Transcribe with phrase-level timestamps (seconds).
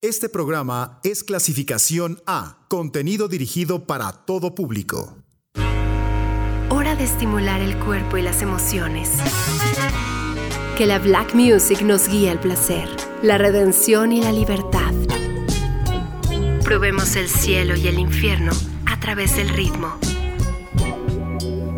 [0.00, 5.16] Este programa es clasificación A, contenido dirigido para todo público.
[6.68, 9.10] Hora de estimular el cuerpo y las emociones.
[10.76, 12.88] Que la Black Music nos guíe al placer,
[13.24, 14.94] la redención y la libertad.
[16.62, 18.52] Probemos el cielo y el infierno
[18.86, 19.98] a través del ritmo.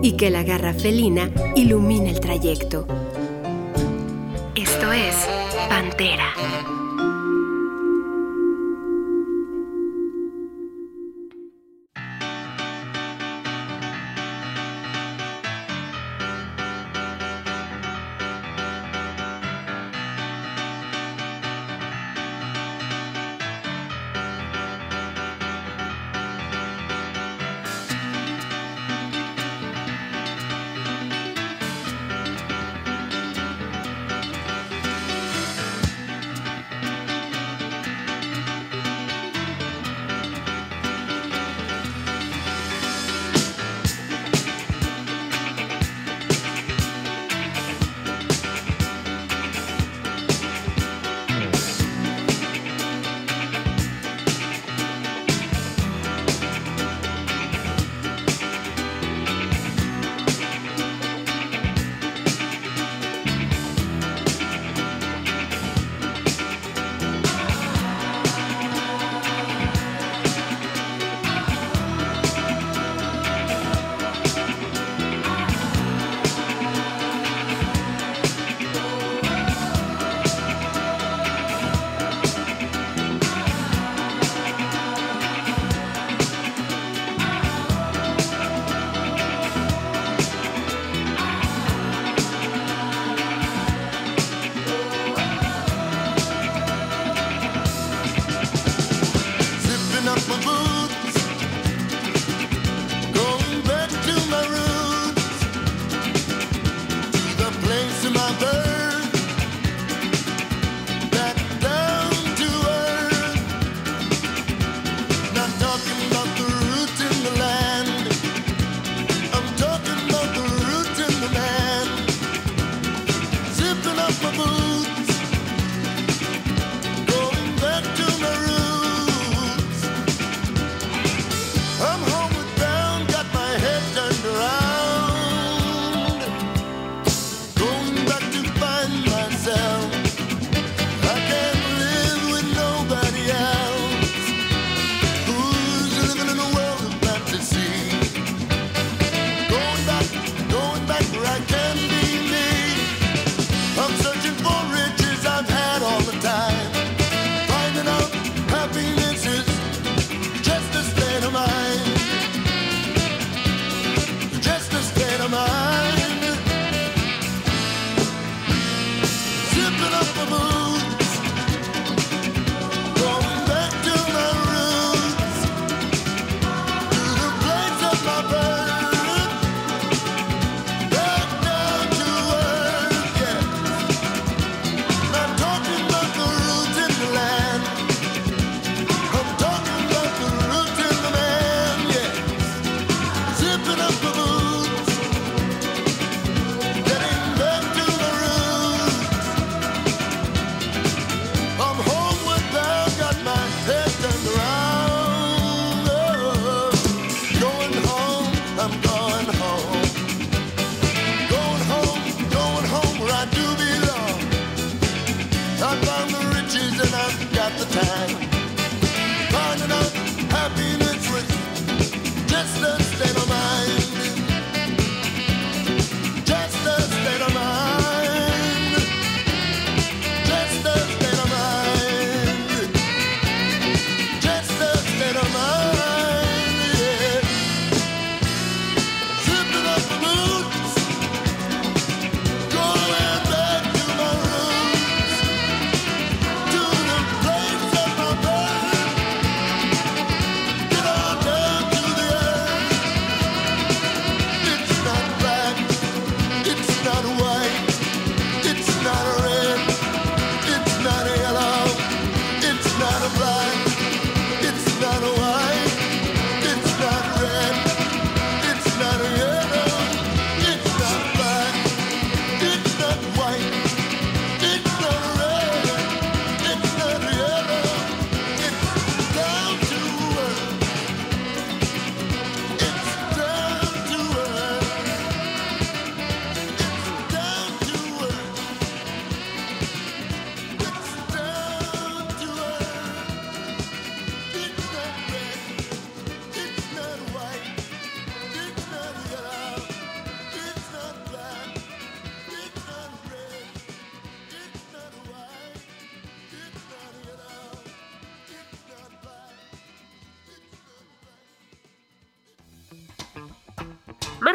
[0.03, 2.87] Y que la garra felina ilumine el trayecto.
[4.55, 5.15] Esto es
[5.71, 6.35] Pantera.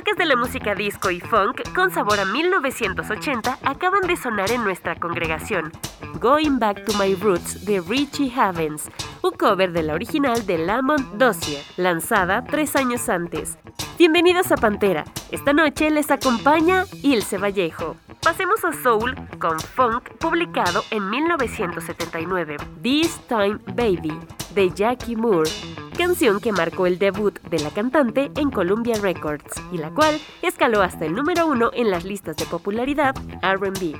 [0.05, 4.63] Toques de la música disco y funk con sabor a 1980 acaban de sonar en
[4.63, 5.71] nuestra congregación.
[6.19, 8.89] Going Back to My Roots de Richie Havens,
[9.23, 13.57] un cover de la original de Lamont Dossier, lanzada tres años antes.
[13.97, 15.05] Bienvenidos a Pantera.
[15.31, 17.95] Esta noche les acompaña Ilse Vallejo.
[18.21, 24.19] Pasemos a Soul con Funk, publicado en 1979, This Time Baby,
[24.53, 25.49] de Jackie Moore,
[25.95, 30.81] canción que marcó el debut de la cantante en Columbia Records y la cual escaló
[30.81, 33.95] hasta el número uno en las listas de popularidad RB.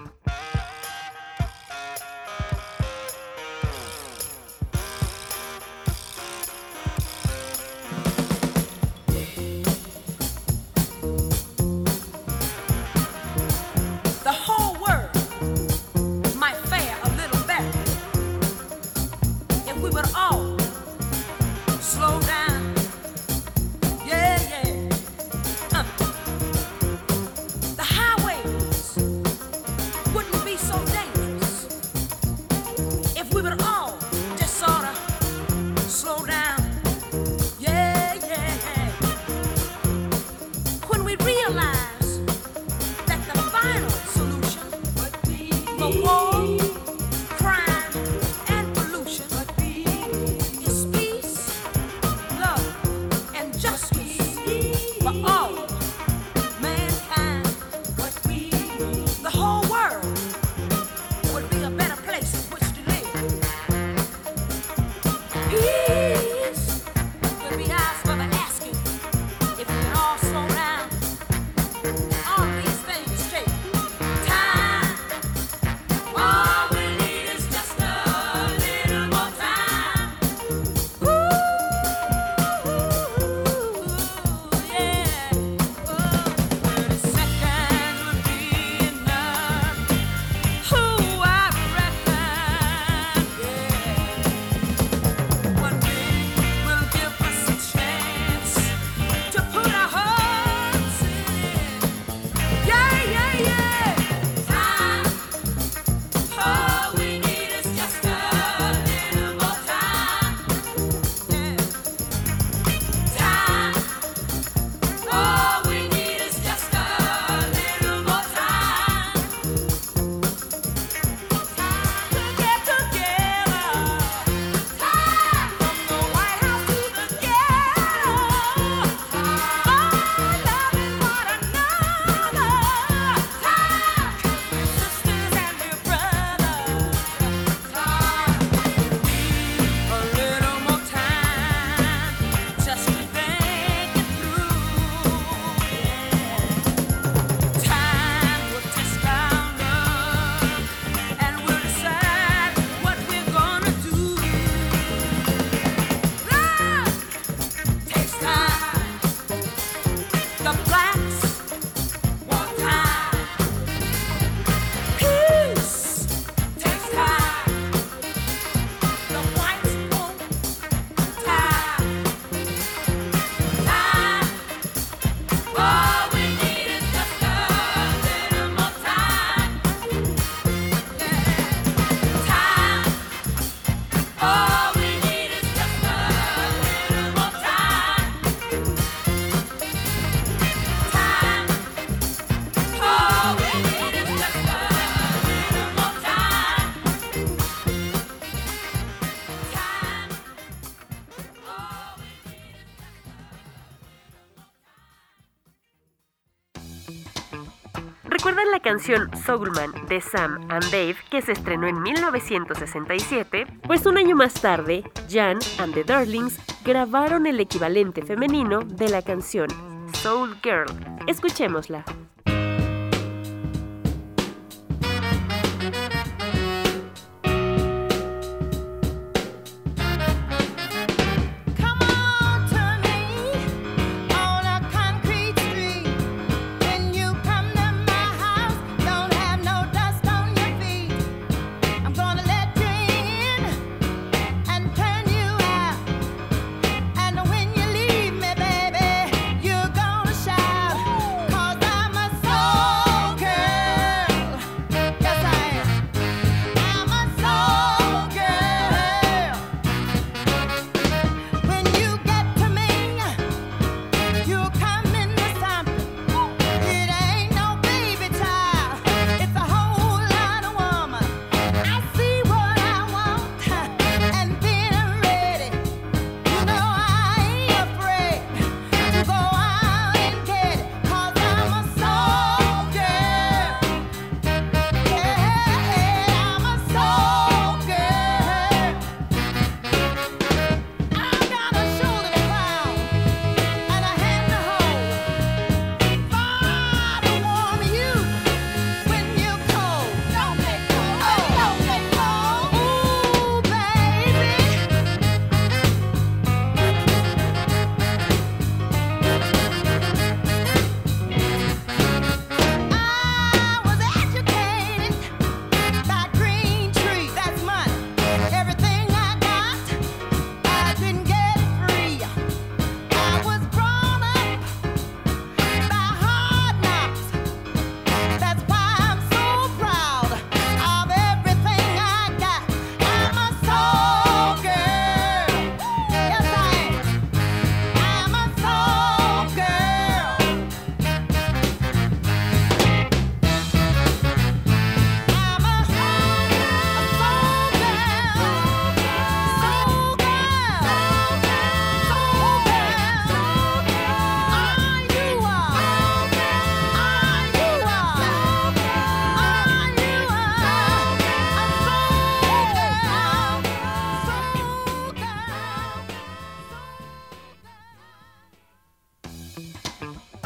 [208.65, 214.34] Canción Soulman de Sam and Dave, que se estrenó en 1967, pues un año más
[214.34, 219.50] tarde, Jan and the Darlings grabaron el equivalente femenino de la canción,
[219.93, 220.65] Soul Girl.
[221.05, 221.86] Escuchémosla.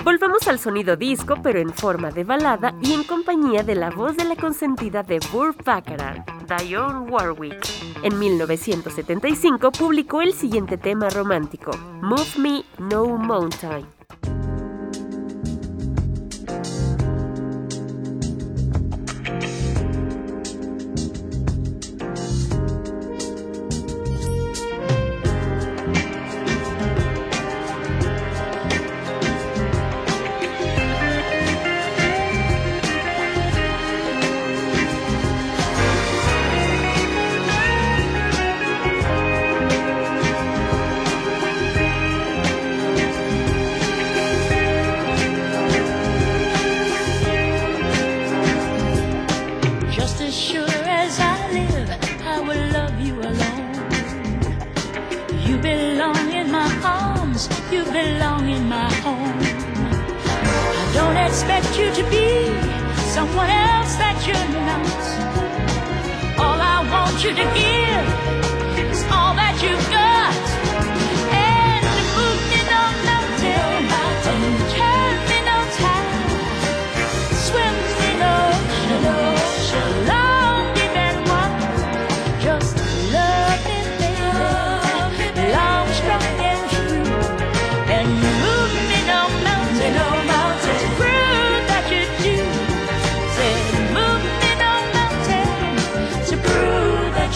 [0.09, 4.17] Volvamos al sonido disco, pero en forma de balada y en compañía de la voz
[4.17, 7.63] de la consentida de Burt Bacharach, Dionne Warwick.
[8.01, 11.69] En 1975 publicó el siguiente tema romántico,
[12.01, 13.98] Move Me No Mountain.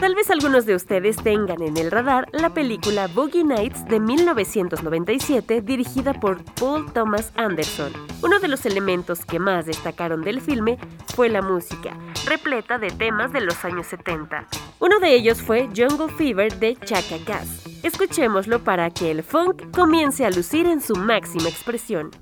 [0.00, 5.60] Tal vez algunos de ustedes tengan en el radar la película Boogie Nights de 1997
[5.60, 7.92] dirigida por Paul Thomas Anderson.
[8.22, 10.78] Uno de los elementos que más destacaron del filme
[11.16, 14.46] fue la música, repleta de temas de los años 70.
[14.78, 17.66] Uno de ellos fue Jungle Fever de Chaka Cass.
[17.82, 22.12] Escuchémoslo para que el funk comience a lucir en su máxima expresión.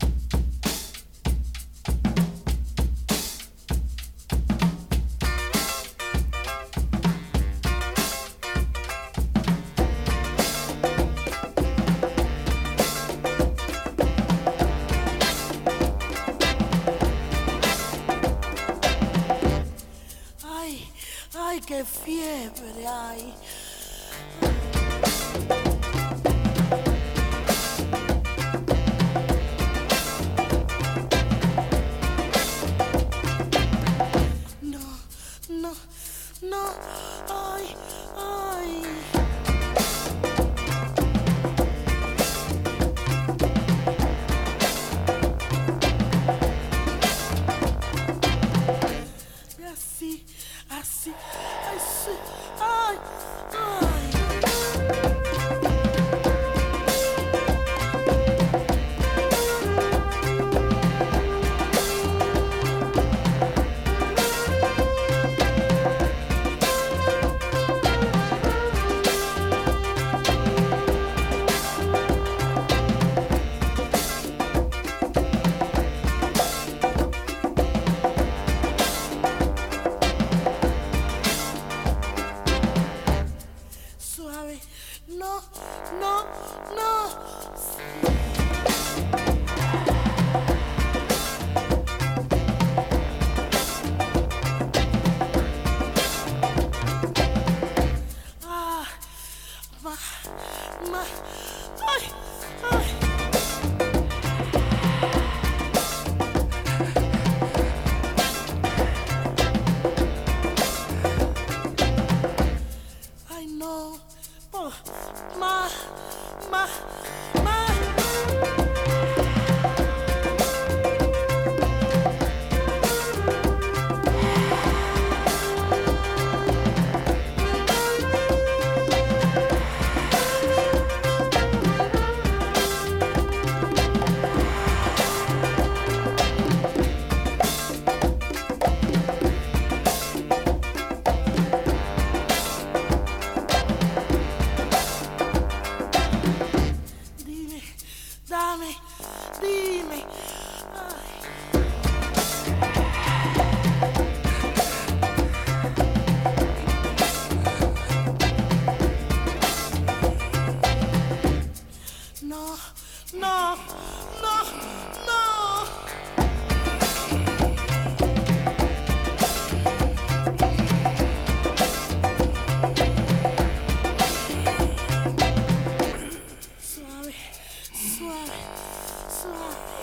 [179.26, 179.75] Ursula.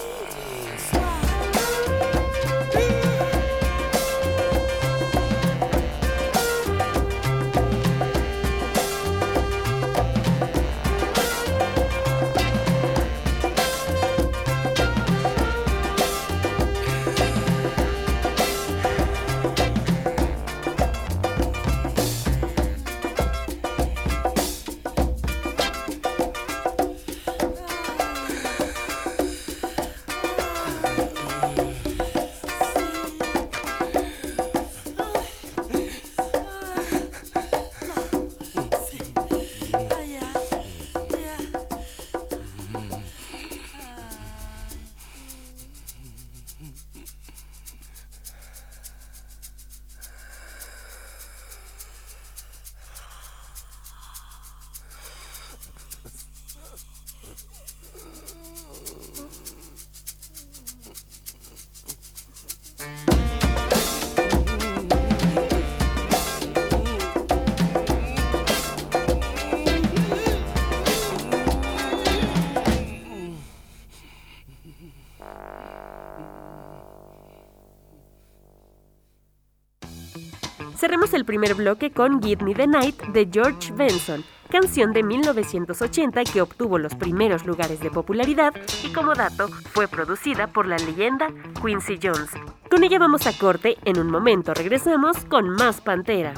[81.14, 86.42] El primer bloque con Give Me the Night de George Benson, canción de 1980 que
[86.42, 88.52] obtuvo los primeros lugares de popularidad
[88.84, 91.28] y como dato fue producida por la leyenda
[91.62, 92.32] Quincy Jones.
[92.70, 96.34] Con ella vamos a corte, en un momento regresamos con más Pantera.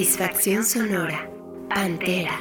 [0.00, 1.30] Satisfacción sonora.
[1.68, 2.39] Pantera.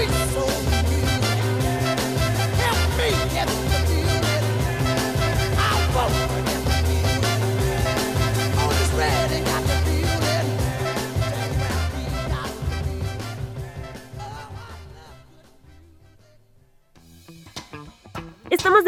[0.00, 0.69] Sweet soul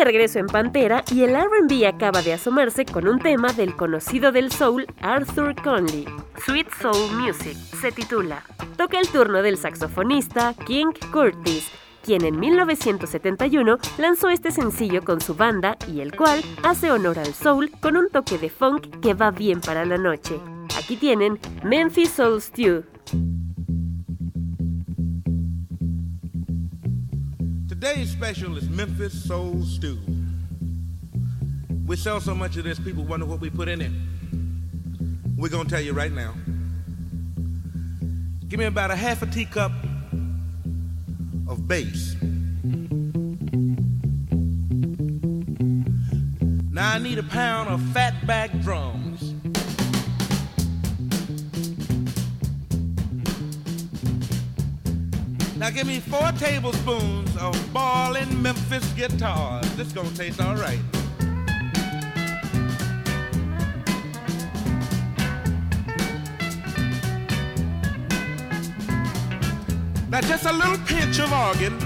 [0.03, 4.33] de regreso en Pantera y el RB acaba de asomarse con un tema del conocido
[4.33, 6.07] del soul Arthur Conley.
[6.45, 8.43] Sweet Soul Music se titula.
[8.77, 11.71] Toca el turno del saxofonista King Curtis,
[12.03, 17.33] quien en 1971 lanzó este sencillo con su banda y el cual hace honor al
[17.33, 20.41] soul con un toque de funk que va bien para la noche.
[20.77, 22.83] Aquí tienen Memphis Soul Stew.
[27.83, 29.99] Today's special is Memphis Soul Stew.
[31.85, 33.91] We sell so much of this, people wonder what we put in it.
[35.37, 36.33] We're gonna tell you right now.
[38.47, 39.73] Give me about a half a teacup
[41.49, 42.15] of bass.
[46.71, 49.12] Now I need a pound of fatback drums.
[55.63, 59.65] Now give me four tablespoons of ballin' Memphis guitars.
[59.77, 60.81] This gonna taste all right.
[70.11, 71.79] Now just a little pinch of organ.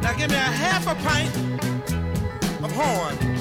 [0.00, 1.36] Now give me a half a pint
[2.64, 3.31] of horn.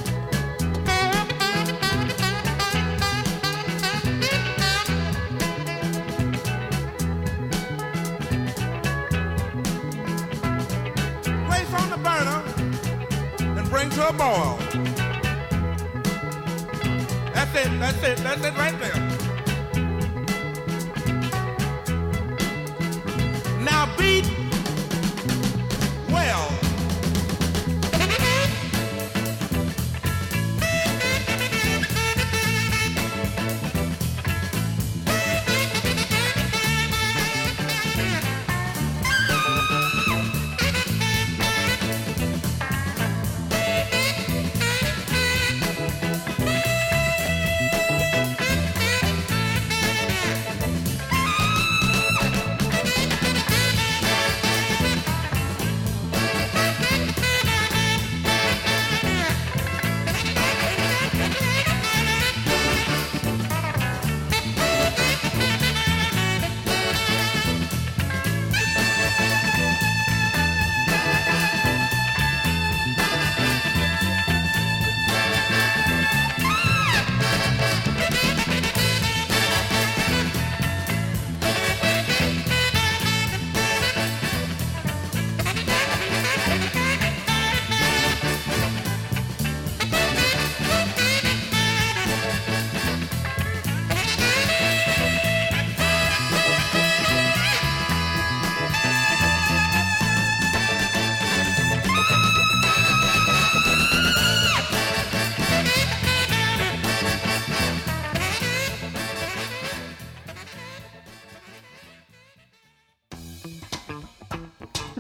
[14.02, 14.58] To a boil.
[17.34, 19.00] That's it, that's it, that's it right there.
[23.60, 24.26] Now beat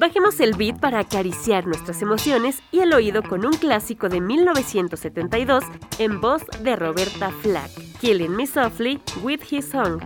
[0.02, 5.64] Bajemos el beat para acariciar nuestras emociones y el oído con un clásico de 1972
[6.00, 10.02] en voz de Roberta Flack, Killing Me Softly with His Song.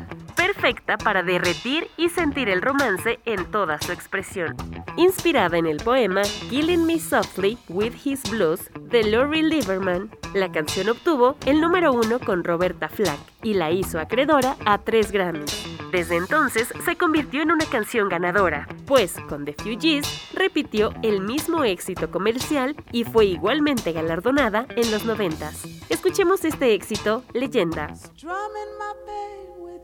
[0.45, 4.55] Perfecta para derretir y sentir el romance en toda su expresión.
[4.95, 10.89] Inspirada en el poema Killing Me Softly with His Blues de Lori Lieberman, la canción
[10.89, 15.67] obtuvo el número uno con Roberta Flack y la hizo acreedora a tres Grammys.
[15.91, 21.63] Desde entonces se convirtió en una canción ganadora, pues con The Fugees repitió el mismo
[21.63, 25.51] éxito comercial y fue igualmente galardonada en los 90.
[25.89, 27.95] Escuchemos este éxito, Leyenda.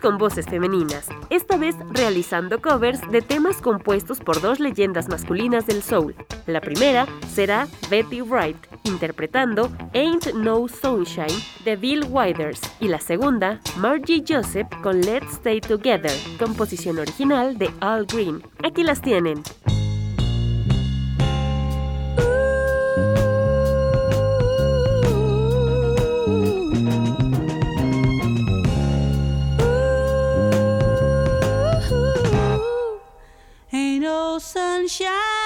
[0.00, 5.82] Con voces femeninas, esta vez realizando covers de temas compuestos por dos leyendas masculinas del
[5.82, 6.14] soul.
[6.46, 11.26] La primera será Betty Wright, interpretando Ain't No Sunshine
[11.64, 17.70] de Bill Withers, y la segunda, Margie Joseph con Let's Stay Together, composición original de
[17.80, 18.42] Al Green.
[18.62, 19.42] Aquí las tienen.
[34.40, 35.37] sunshine.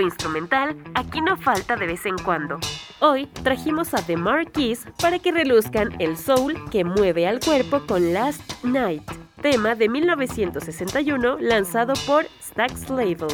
[0.00, 2.58] Instrumental aquí no falta de vez en cuando.
[3.00, 8.12] Hoy trajimos a The Marquis para que reluzcan el soul que mueve al cuerpo con
[8.12, 9.02] Last Night,
[9.42, 13.28] tema de 1961 lanzado por Stax Label.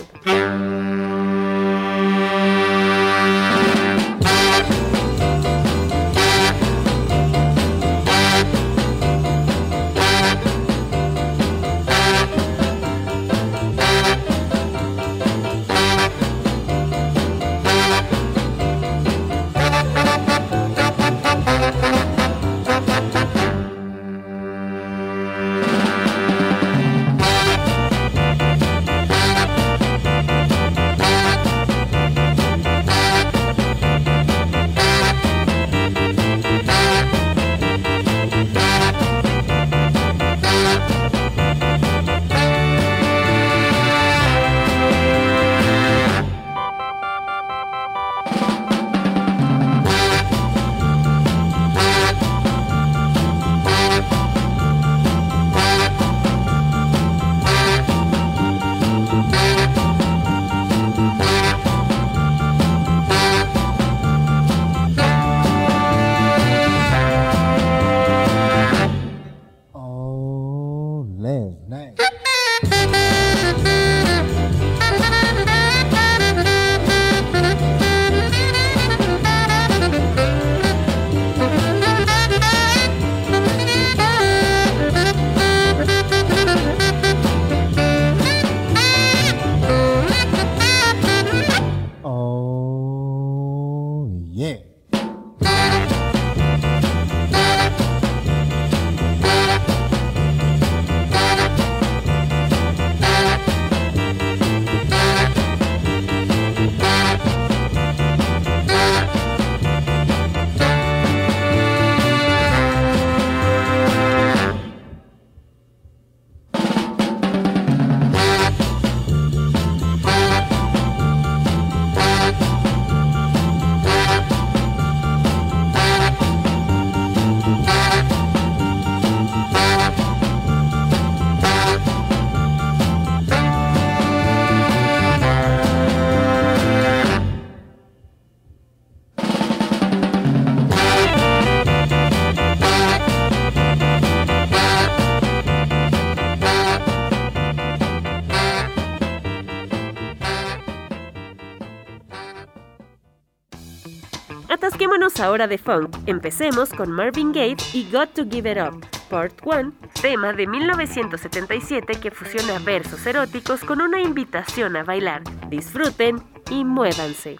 [155.22, 155.96] Ahora de funk.
[156.06, 161.94] Empecemos con Marvin Gaye y Got to Give It Up, Part 1, tema de 1977
[162.00, 165.22] que fusiona versos eróticos con una invitación a bailar.
[165.48, 167.38] Disfruten y muévanse.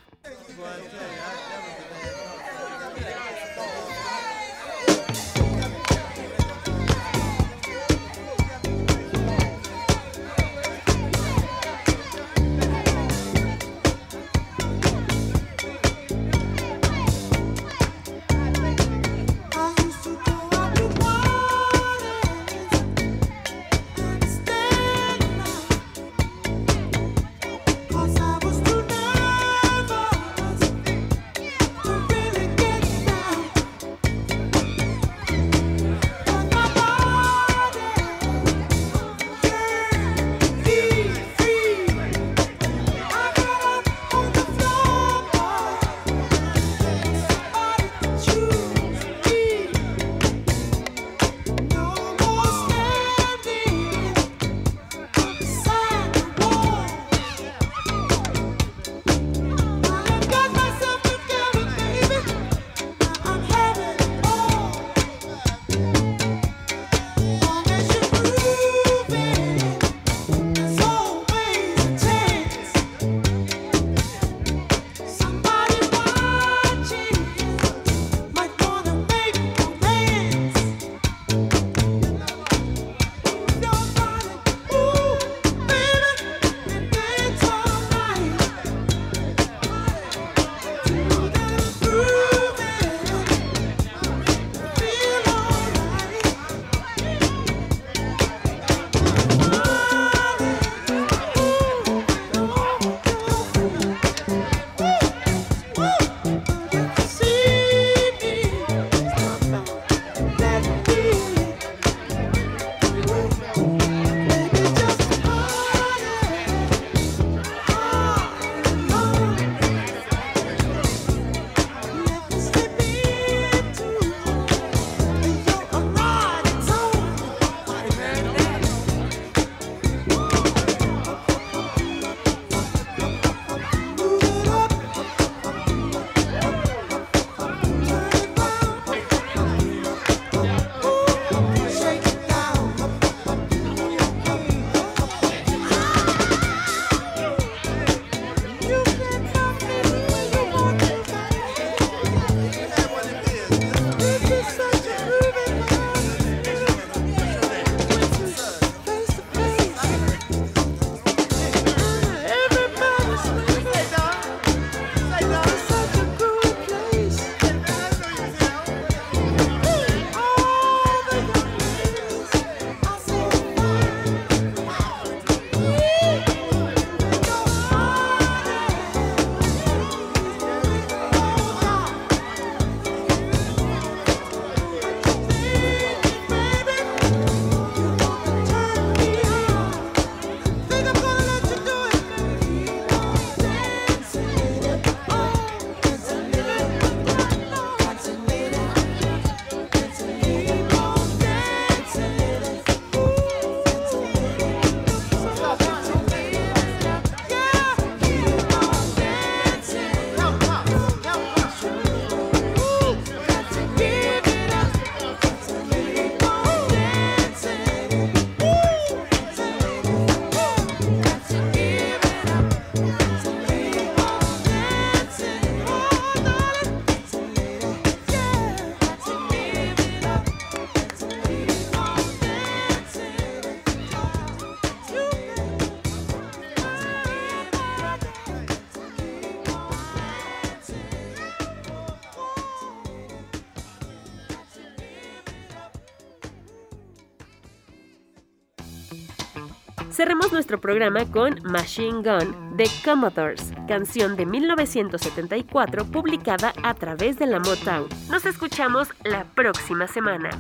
[250.61, 257.89] Programa con Machine Gun de Commodores, canción de 1974 publicada a través de la Motown.
[258.11, 260.31] Nos escuchamos la próxima semana.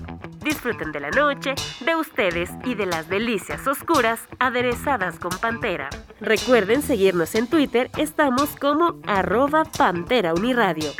[0.42, 1.54] Disfruten de la noche,
[1.84, 5.88] de ustedes y de las delicias oscuras aderezadas con Pantera.
[6.20, 10.90] Recuerden seguirnos en Twitter, estamos como arroba Pantera Uniradio.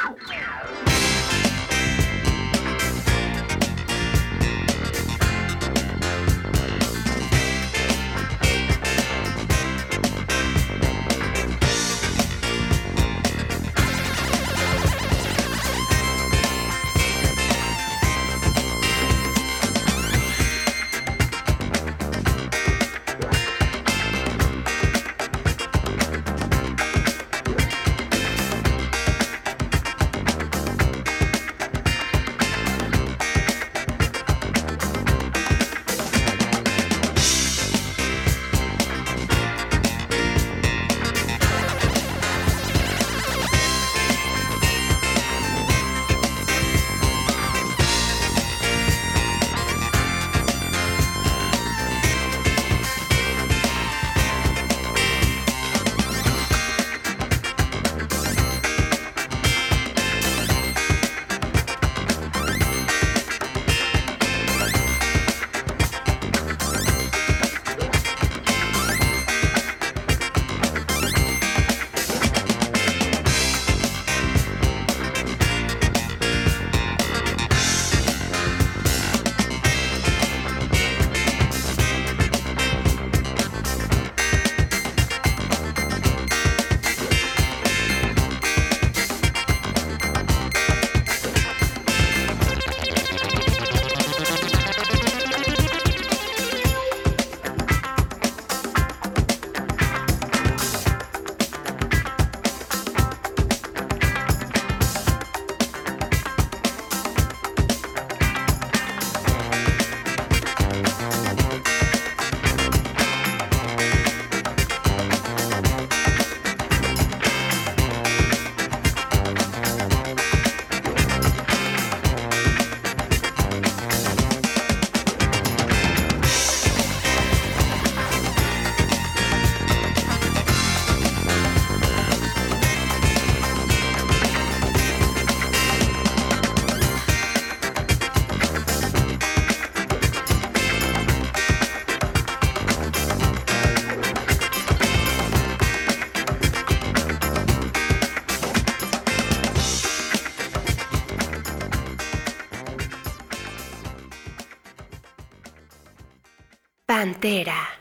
[157.03, 157.72] Pantera.